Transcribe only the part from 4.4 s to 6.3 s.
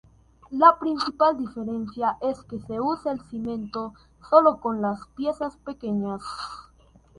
con las piezas pequeñas.